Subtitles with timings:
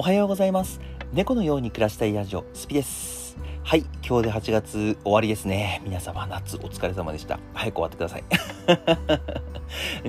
[0.00, 0.80] おはようございます。
[1.12, 3.36] 猫のように暮らしたいラジオ、スピです。
[3.62, 5.82] はい、今日で8月終わりですね。
[5.84, 7.38] 皆様、夏お疲れ様でした。
[7.52, 8.24] 早く終わってください。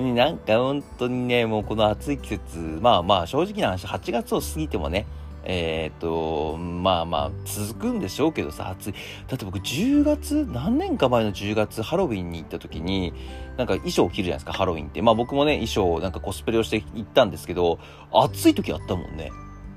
[0.00, 5.04] なんか本当にね、もうこの暑い季節、まあまあ正直な話、8月を過ぎてもね、
[5.44, 8.94] えーっと、まあまあ続くんでしょうけどさ、暑い。
[9.28, 13.12] だって僕10月、何年か前の10月、ハロウィンに行った時に、
[13.58, 15.02] なんか衣装を着るじゃないですか、ハロウィンって。
[15.02, 17.78] まあ僕もね、衣装、なんかコスプレをして行ったんですけど、
[18.10, 19.30] 暑い時あったもんね。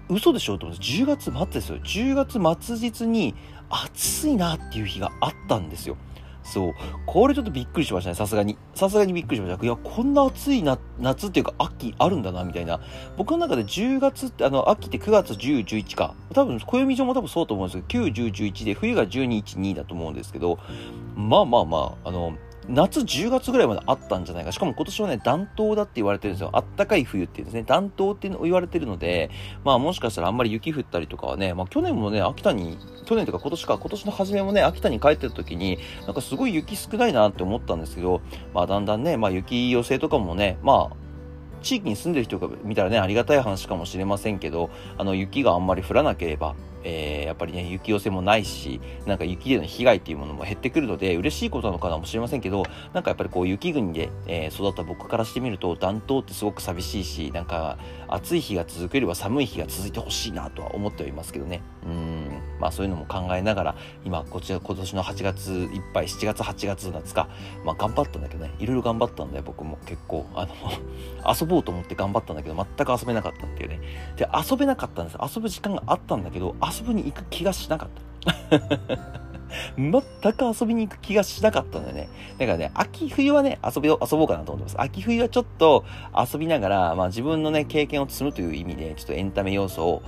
[0.09, 0.57] 嘘でしょ？
[0.57, 1.77] と思って10月末ですよ。
[1.79, 3.35] 10月末日に
[3.69, 5.97] 暑いなっていう日があったんですよ。
[6.43, 6.73] そう。
[7.07, 8.55] これちょっとびっくりしましたねさすがに。
[8.75, 9.65] さすがにびっくりしました。
[9.65, 12.79] いやこんな暑いな夏っていうか秋あるんだなみたいな。
[13.17, 16.13] 僕の中で10月ってあの秋って9月1011か。
[16.33, 20.59] 多分暦上も多分そうと思うんですけど91011で冬が1212だと思うんですけど
[21.15, 22.37] まあまあまああの
[22.67, 24.51] 夏10月ぐらいまであったんじゃないか。
[24.51, 26.49] しかも今年はね、暖冬だって言われてるんですよ。
[26.53, 27.63] あったかい冬っていうんですね。
[27.63, 29.29] 暖冬っていうのを言われてるので、
[29.63, 38.21] まあもしかしたらあんまり雪降ったりとかはね、まあ去年もね、秋田に、去年とか今年か、今年の初めもね、秋田に帰ってた時に、なんかすごい雪少ないなって思ったんですけど、
[38.53, 41.05] まあだんだんね、まあ雪寄せとかもね、まあ、
[41.61, 46.55] 地域に住んでる人が見たらね、ありがたい話かもしれませんけど、あの、雪があんまり降らなければ、
[46.85, 57.77] えーやっぱりね、雪寄せもないし、なんか雪での被害っていうものも減ってくるので、嬉しいことなのかもしれませんけど、なんかやっぱりこう雪国で、えー育った僕からしてみると、暖冬ってすごく寂しいし、なんか
[58.07, 61.61] 暑い日が続くよりは寒い日が続いてほしいなとは思っておりますけどね。
[61.85, 67.27] うん、まあそういうのも考えながら、今、こちら今年の8月いっぱい、7月、8月夏か、
[67.63, 69.77] まあ頑張ったんだけどね、いろいろ頑張ったんで、僕も。
[69.85, 70.53] 結構、あの、
[71.39, 73.79] 遊ぼうと思って頑張ったんだけど、全く遊べなかったっていうね。
[74.15, 75.17] で、遊べなかったんです。
[75.21, 78.59] 遊ぶ時間があったんだけど、遊びに行く気がしなかった。
[79.77, 79.91] 全
[80.33, 82.09] く遊びに行く気がしなかったんだよね。
[82.37, 84.81] だからね、秋冬はね、遊びを、遊ぼうかなと思ってます。
[84.81, 90.03] 秋冬はちょっと遊びながら、まあ自分のね、経験を積むという意味で、ちょっとエンタメ要素を、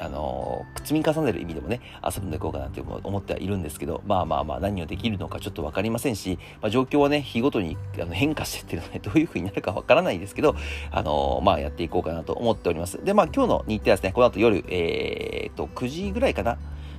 [0.00, 10.56] あのー積み重ねる意味でもね、遊んでいこうかなって思ってはいるんですけど、まあまあまあ何をできるのかちょっとわかりませんし、まあ状況はね、日ごとにあの変化してってるので、どういう風になるかわからないですけど、
[10.90, 13.04] あのまあやっていこうかなと思っております。
[13.04, 16.56] で、まあ今日の日程はですね、この後夜、えー、っと、9時ぐらいかな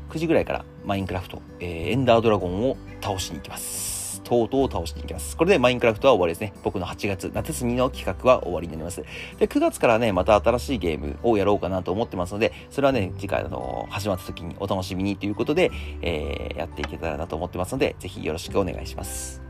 [0.09, 3.98] ？9時ぐらいからマインクラフト、えーエンダードラゴンを倒しに行きます。
[4.29, 5.35] とうとう倒していきます。
[5.35, 6.53] これでマインクラフトは終わりですね。
[6.63, 9.03] 僕の8月、夏休みの企画は終わりになります。
[9.39, 19.48] で、9月からね、また新しいゲームをやろうかなと思ってますので、それはね、次回、あの始まった時にお楽しみにということで、えーやっていけたらなと思ってますので、ぜひよろしくお願いします。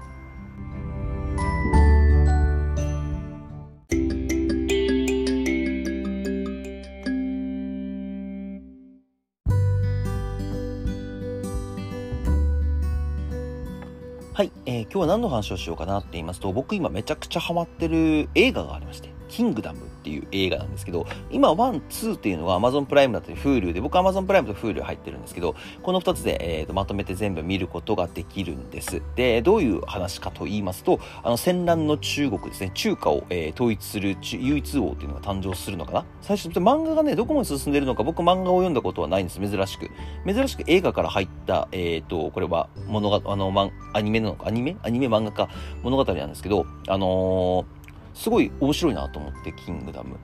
[14.72, 29.02] えー今日は何の話をしようかなって言いますと、僕今めちゃくちゃハマってる映画がありまして、キングダムっていう映画なんですけど、今、 one、two っていうのは Amazon プライムだったり Hulu で、僕 Amazon プライムと Hulu 入ってるんですけど、この2つで、えーとまとめて全部見ることができるんです。
[29.16, 36.06] で、どういう話かと言いますと、あの、戦乱の中国ですね、中華を、えー統一する唯一王っていうのが誕生するのかな？
[36.22, 39.90] 最初、漫画がね、どこまで進んでるのか、僕漫画を読んだことはないんです、珍しく。
[40.26, 44.78] 珍しく映画から入った、えっ、と、これは物が、あの、アニメなのか、アニメ？
[44.82, 45.50] アニメ漫画か。
[45.84, 47.79] 物語なんですけど、あのー
[48.14, 50.18] すごい面白いなと思って、キングダム。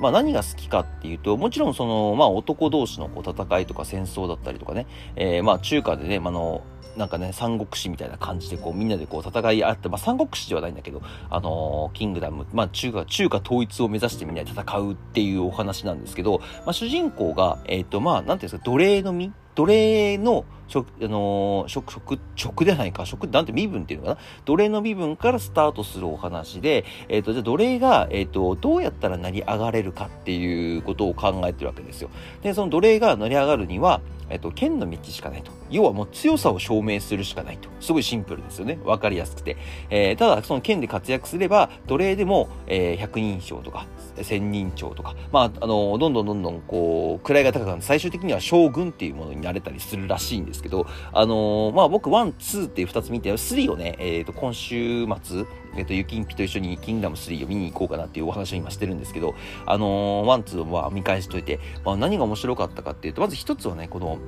[0.00, 4.86] まあ何が好きかっていうと、もちろんその、まあ男同士のこう戦いとか戦争だったりとかね、
[5.16, 6.62] えーまあ中華でね、まあの、
[6.96, 19.32] なんかね、三国志みたいな感じでこうみんなでこう戦いあって、まあ三国志ではないんだけど、あのーキングダム、まあ中華、中華統一を目指してみんなで戦うっていうお話なんですけど、まあ主人公が、えっ、とまあなんていうんですか、奴隷の身？
[19.54, 32.10] 奴隷の食、あのー食、食、食ではないか、食、なんて身分っていうのかな奴隷の身分からスタートするお話で、えっ、と、じゃあ奴隷が、えっ、と、どうやったら成り上がれるかっていうことを考えてるわけですよ。
[32.42, 35.52] で、その奴隷が成り上がるには、えっ、と、剣の道しかないと。
[35.70, 37.68] 要はもう強さを証明するしかないと。
[37.80, 38.78] すごいシンプルですよね。
[38.84, 39.56] わかりやすくて。
[39.90, 43.86] えーただ、その剣で活躍すれば、奴隷でも、えー百人称とか、
[44.22, 55.44] 千人称とか、まあ、あの、どんどんどんどん、こう、位が高くなって、最終的には将軍っていうものになれたりするらしいんですけど、あのーまあ、僕、 one、two っていう二つ見て、 three をね、えっ、と、今週末、
[55.76, 59.34] えっ、と、ユキンピと一緒にキングダム3を見に行こうかなっていうお話を今してるんですけど、
[59.66, 64.18] あのー one、two は見返しといて、まあ、何が面白かったかっていうと、まず一つはね、この、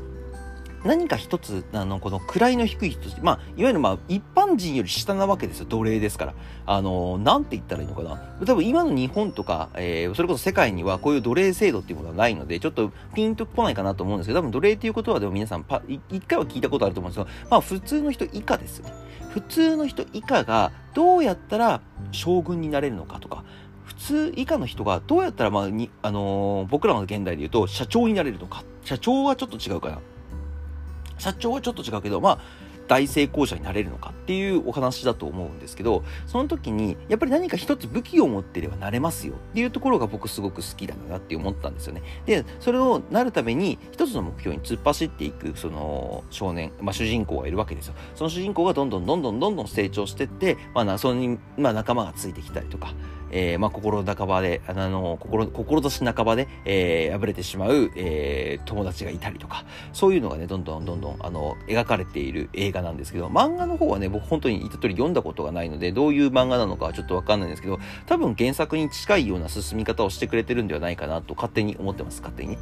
[0.86, 6.34] 何か一つ、あの、この位の低い人、まあ、いわゆるまあ、一般人より下なわけですよ、奴隷ですから。
[6.64, 8.20] あの、なんて言ったらいいのかな。
[8.46, 18.92] 多分今の日本とか、えーそれこそ世界にはこういう奴隷制度っていうものはないので、ちょっとピンとこないかなと思うんですけど、多分奴隷っていうことはでも皆さんパ、一回は聞いたことあると思うんですけど、まあ、普通の人以下ですよね。
[19.30, 23.44] 普通の人以下がどうやったら将軍になれるのかとか、
[23.84, 28.64] 普つ以下の人がどうやったら、まあ、に、あのー、僕らの現代で言うと、社長になれるのか。
[28.84, 29.98] 社長はちょっと違うかな。
[31.18, 32.38] 社長はちょっと違うけど、まあ、
[32.86, 42.02] 大成功者になれるのかっていうお話だと思うんですけど、その時に、やっぱり何か一つ武器を持ってればなれますよっていうところが僕すごく好きだなって思ったんですよね。
[42.26, 47.94] で、それをなるために一つの目標に突っ走っていく、その少年、まあ主人公がいるわけですよ。
[48.14, 52.94] その主人公がどんどんどんどんどんどん成長してって、まあ、それに、まあ仲間がついてきたりとか、
[53.30, 72.56] えー、まあ、心半ばで、あの、心、志半ばで、えー、破れてしまう、えー、友達がいたりとか、そういうのがね、どんどんどんどん、あの、描かれている映画なんですけど、漫画の方はね、僕本当に言った通り読んだことがないので、どういう漫画なのかはちょっとわかんないんですけど、多分原作に近いような進み方をしてくれてるんではないかなと勝手に思ってます、勝手に。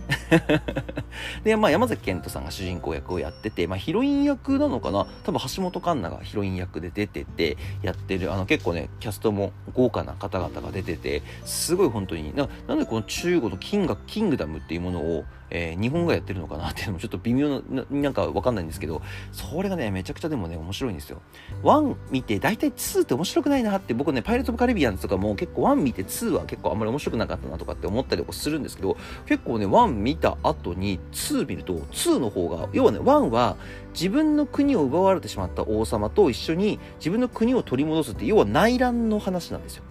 [1.45, 5.07] で、まあ、山崎賢人さんが主人公役をやってて、まあ、ヒロイン役なのかな？
[5.25, 19.03] 多分橋本環奈がヒロイン役で出てて、やってる、あの、結構ね、キャストも豪華な方々が出てて、すごい本当にな、なんでこの中国のキングキングダムっていうものを、えー、日本がやってるのかなっていうのもちょっと微妙な、なんかわかんないんですけど、
[19.33, 21.23] それがね、めちゃくちゃでもね、面白いんですよ。
[21.63, 28.97] 1見て、大体2って面白くないなって、僕ね、パイレーツ・オブ・カリビアンズとかも結構1見て2は結構あんまり面白くなかったなとかって思ったりとかするんですけど、
[29.27, 33.57] 結構ね、1見た後に2見ると、2の方が、要はね、1は
[33.93, 39.85] 自分の国を奪われてしまった王様と一緒に自分の国を取り戻すって、要は内乱の話なんですよ。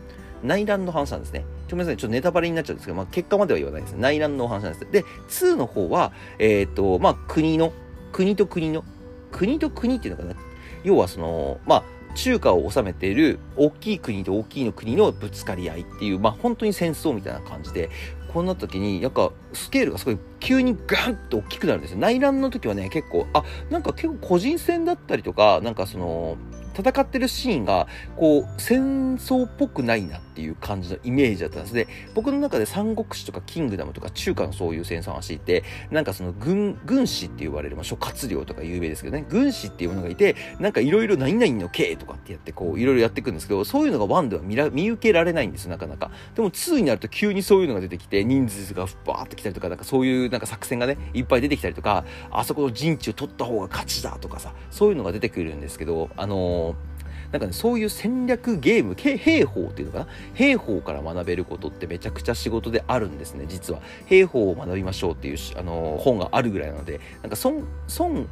[0.43, 1.45] 内乱の話なんですね。
[1.67, 1.97] ちょ、ごめんなさい。
[1.97, 3.93] ちょっとネタバレになっちゃうんですけど、まあ、結果までは言わないです。
[3.93, 4.91] 内乱の話なんです。
[4.91, 7.73] で、2の方は、えっ、ー、と、まあ、国の、
[8.11, 8.83] 国と国の、
[9.31, 10.35] 国と国っていうのかな。
[10.83, 11.83] 要はその、まあ、
[12.15, 17.89] 中華を治めている大きい国と大きいの国のぶつかり合いっていう、まあ本当に戦争みたいな感じで、
[18.33, 21.99] こんな時に、なんかスケールがすごい急にガンと大きくなるんですよ。
[21.99, 26.37] 内乱の時はね、結構、あ、なんか結構個人戦だったりとか、なんかその、
[26.77, 46.09] 戦ってるシーンが、こう、戦争っぽくないなってっていう感じのイメージだったんですで、僕の中で三国志とかキングダムとか中華のそういう戦争の話って、なんかその軍、軍師って言われる、まあ、諸葛亮とか有名ですけどね、軍師っていうものがいて、なんかいろいろ何々の刑とかってやって、こう、いろいろやっていくんですけど、そういうのが1では見ら見受けられないんですよ、なかなか。
[46.33, 56.92] でも2になると急にそういうのが出てきて、人数がバーってきたりとか、なんかそういうなんか作戦がね、いっぱい出てきたりとか、あそこの陣地を取った方が勝ちだとかさ、そういうのが出てくるんですけど、あのー
[57.33, 60.07] なんかね、そういう戦略ゲーム、兵法っていうのかな？
[60.35, 63.81] 兵法から学べることってめちゃくちゃ仕事であるんですね、実は。
[64.05, 67.63] 兵法を学びましょうっていう、あの本があるぐらいなので、なんか孫、
[67.99, 68.27] 孫、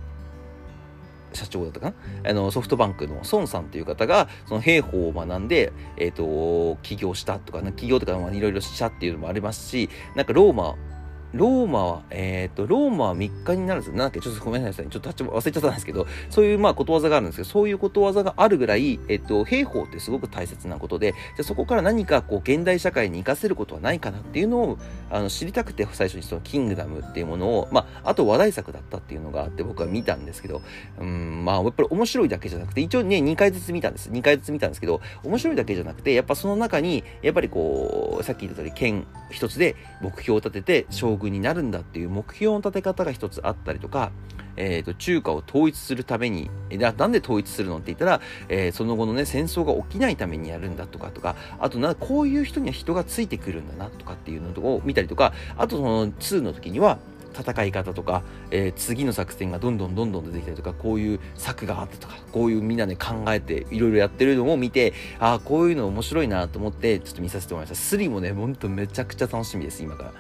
[1.34, 1.94] 社長だったか
[2.24, 2.30] な？
[2.30, 10.76] あの、ソフトバンクの孫さんという方が、その兵法を学んで、え、ー、と、起業したとか、起業とか、いろいろしたっていうのもありますし、なんかローマ
[11.34, 13.96] ローマは、えっ、ー、と、ローマは3日になるんですよ。
[13.96, 14.88] なんだっけ、ちょっとごめんなさい。
[14.88, 24.78] ちょっと忘れちゃったんですけど、そういうまあことわざがあるんですけど、そういうことわざがあるぐらい、えっ、ー、と、兵法ってすごく大切なことで、じゃそこから何かこう、現代社会に活かせることはないかなっていうのを、
[25.10, 30.62] あの、知りたくて最初にその、キングダムっていうものを、まあ、あと話題作だったっていうのがあって僕は見たんですけど、
[31.00, 34.10] うん、まあ、やっぱり面白いだけじゃなくて、一応ね、2回ずつ見たんです。
[34.10, 44.12] 2回ずつ見たんですけど、面白いだけじゃなくて、やっぱその中に、やっぱりこう、さっき言った通り、剣一つで目標を立てて将になるんだっていう目標の立て方が一つあったりとか、
[44.56, 57.00] えーと、中華を統一するためにななんで統一するのって言ったら、えー、その後のね戦争が起きないためにやるんだとかとかあとなこういう人には人がついてくるんだなとかっていうのを見たりとかあとその2の時には
[57.32, 70.14] 戦い方とか、えー、次の作戦がどんどんどんどん出てきたりとかこういう策があったとかこういうみんなで考えていろいろやってるのを見てああこういうの面白いなと思ってちょっと見させてもらいました3もねほんとめちゃくちゃ楽しみです今から。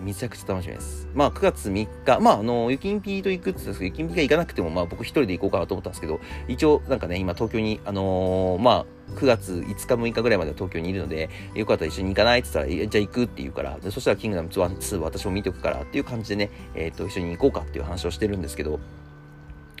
[0.00, 1.08] めちゃくちゃ楽しみです。
[1.14, 18.80] まあ、9月3日、まあ、あの、ゆきんぴーと行くって言ったんですけど、ゆきんぴーが行かなくても、まあ、僕一人で行こうかなと思ったんですけど、一応、なんかね、今、東京に、あのー、まあ、9月5日6日ぐらいまで東京にいるので、よかったら一緒に行かないって言ったら、じゃあ行くって言うから、そしたらキングダム2、2私も見ておくからっていう感じでね、えっ、ー、と、一緒に行こうかっていう話をしてるんですけど、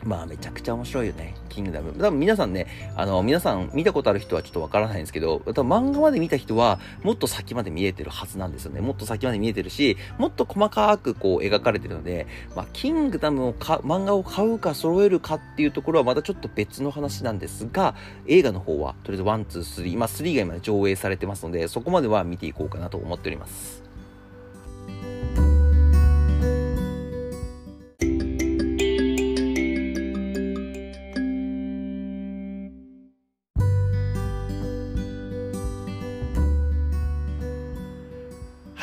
[0.06, 1.34] まあめちゃくちゃ面白いよね。
[1.48, 1.92] キングダム。
[1.92, 8.80] 多分皆さんね、あの、皆さん見たことある人はちょっとわからないんですけど、多分漫画まで見た人はもっと先まで見えてるはずなんですよね。
[8.80, 17.96] もっと先まで見えてるし、もっと細かくこう描かれてるので、まあ、キングダムをか、漫画を買うか揃えるかっていうところはまたちょっと別の話なんですが、
[18.28, 23.85] 映画の方はとりあえず1、2、3、まあ3以外まで上映されてますので、そこまでは見ていこうかなと思っております。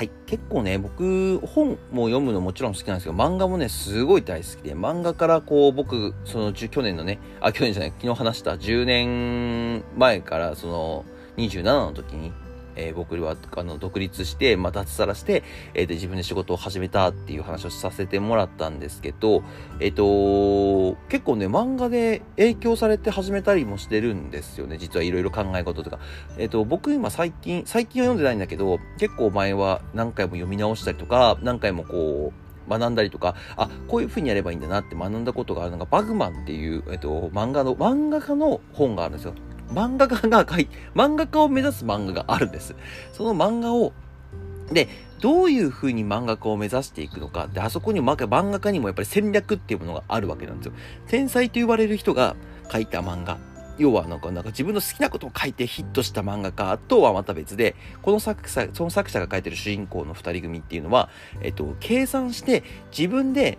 [0.04, 0.12] はい。
[0.26, 11.06] 結構ね、僕、本も読むのもちろん好きなんですけど、漫画もね、すごい大好きで、漫画からこう、僕、その、去年のね、あ、去年じゃない、昨日話した10年前から、その、
[11.38, 12.34] 27の時に、
[12.76, 19.44] えー、僕はあの独立して、まあ、脱サラして、えー、で自分で仕事を始めたっていう話をさせてもらったんですけど、
[19.80, 26.00] えっ、ー、と結構ね漫画で影響されて始めたりもしてるんですよね実はいろいろ考え事とか。
[26.38, 39.34] えっ、と僕今最近最近は読んでないんだけど結構前は何回も読み直したりとか何回もこう学んだりとか、あ、こういう風にやればいいんだなって学んだことがあるのが、バグマンっていう、えっと、漫画の、漫画家の本があるんですよ。
[39.70, 42.76] 漫画家が書い、漫画家を目指す漫画があるんです。
[43.14, 43.94] その漫画を、
[44.72, 44.88] で、
[45.20, 47.48] どういう風に漫画家を目指していくのか。
[47.48, 50.74] で、あそこにも漫画家にもやっぱり戦略っていうものがあるわけなんですよ。
[51.08, 52.36] 天才と言われる人が
[52.72, 53.38] 書いた漫画
[53.78, 61.10] 要はなんか、なんか自分の好きなことを書いてヒットした漫画家とはまた別で、この作者、その作者が書いてる主人公の二人組っていうのは、
[61.42, 62.64] えっと、計算して
[62.96, 63.58] 自分で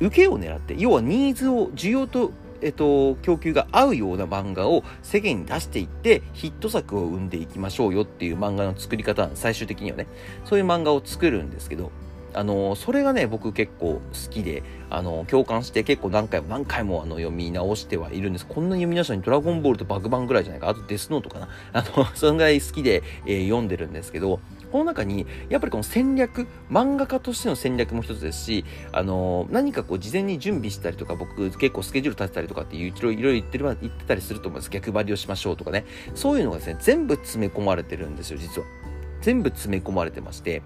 [0.00, 2.32] 受けを狙って、要はニーズを、需要と、
[2.62, 10.06] えっと、供給が合うような漫画を世間に出していって、ヒット作を生んでいきましょうよっていう漫画の作り方、最終的にはね、
[10.44, 11.90] そういう漫画を作るんですけど、
[12.34, 18.46] あの、それがね、僕結構好きで、あの、共感して結構何回も何回もあの読み直してはいるんです。
[18.46, 20.68] こんな読み直したのにドラゴンボールとバグバンぐらいじゃないか。
[20.68, 21.48] あとデスノートかな。
[21.72, 24.40] あの、そのぐらい好きで、えー、読んでるんですけど、
[24.72, 34.70] この中に、やっぱりこの戦略、漫画家としての戦略も一つですし、あの、何かこう事前に準備したりとか、僕結構スケジュール立てたりとかっていう、いろいろ言ってる、言ってたりすると思うんです。
[34.70, 35.84] 逆張りをしましょうとかね。
[36.14, 38.66] そういうのがですね、全部詰め込まれてるんですよ、実は。
[39.20, 40.62] 全部詰め込まれてまして、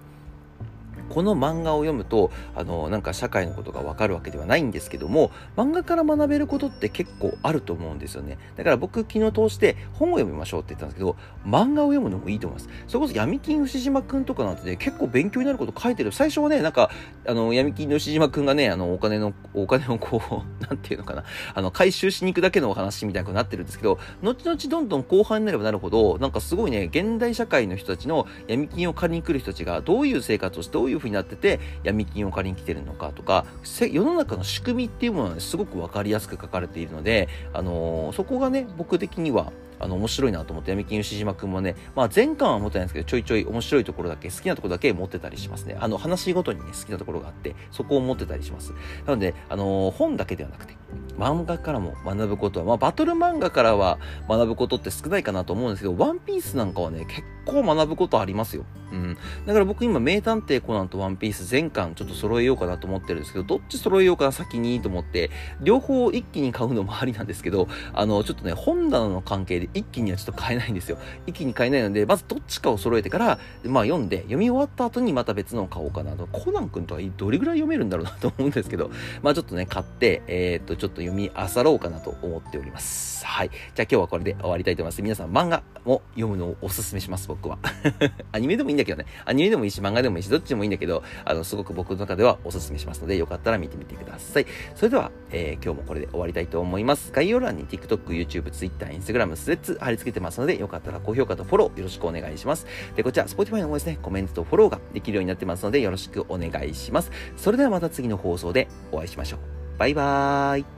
[1.09, 8.37] この漫画を読むと、あの、なんか社会のことがわかるわけではないんですけども、漫画から学べることって結構あると思うんですよね。
[8.55, 12.69] だから僕昨日通して本を読みましょうって言ったんですけど、漫画を読むのもいいと思います。
[12.87, 16.11] それこそ闇金牛島くんとかなんてね、結構勉強になること書いてる。
[16.11, 16.89] 最初はね、なんか、
[17.27, 21.23] あの、闇金の牛島くんがね、あの、お金の、お金をこう、 なんていうのかな、
[21.53, 33.45] あの、回収しに行くだけのお話みたいになってるんですけど、後々どんどん後半になればなるほど、なんかすごいね、現代社会の人たちの闇金を借りに来る人たちがどういう生活をして、どういう風になってて、闇金を借りに来てるのかとか、
[33.91, 45.77] 世の中の仕組みっていうものは、ね、すごく分かりやすく書かれているので、あのー、そこがね、僕的には、あの、面白いなと思って、闇金牛島くんもね、まあ前巻は持ってないんですけど、ちょいちょい面白いところだけ、好きなところだけ持ってたりしますね。
[45.79, 48.73] あの、話ごとにね、好きなところがあって、そこを持ってたりします。
[49.05, 50.75] なので、あのー、本だけではなくて、
[51.17, 58.65] 漫画からも学ぶことは、まあバトル漫画からは学ぶことって少ないかなと思うんですけど、ワンピースなんかはね、結構学ぶことありますよ。
[58.91, 59.17] うん。
[59.45, 65.31] だから僕今、名探偵コナンとワンピース全巻ちょっと揃えようかなと思ってるんですけど、どっち揃えようかな先にと思って、
[65.61, 70.97] 両方一気に買うのもありなんですけど、あの、ちょっとね、本棚の関係でで一気にはちょっと買えないんですよ。
[71.25, 76.27] 一気に買えないので、まずどっちかを揃えてから、まあ読んで、読み終わった後にまた別のを買おうかなと。
[76.27, 83.25] コナン君とはどれぐらい読めるんだろうなと思うんですけど、 まあちょっとね、買って、えー、っと、ちょっと読み漁ろうかなと思っております。
[83.25, 83.49] はい。
[83.49, 85.01] じゃあ今日はこれで終わりたいと思います。
[85.01, 87.57] 皆さん漫画も読むのをおすすめします、僕は。
[88.31, 89.05] アニメでもいいんだけどね。
[89.25, 94.45] アニメでもいいし、漫画でもいいし、どっちでもいいんだけど、あの、すごく僕の中ではおすすめしますので、よかったら見てみてください。
[94.75, 97.11] それでは、えー、今日もこれで終わりたいと思います。
[97.11, 102.65] 概要欄に TikTok、YouTube、Twitter、Instagram、6つ貼り付けてますので、よかったら高評価とフォローよろしくお願いします。
[102.95, 107.11] で、こちら、Spotify の方ですね、コメントとフォローができるようになってますので、よろしくお願いします。
[107.35, 109.39] それではまた次の放送でお会いしましょう。
[109.77, 110.76] バイバーイ。